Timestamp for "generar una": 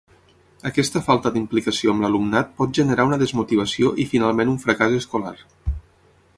2.79-3.21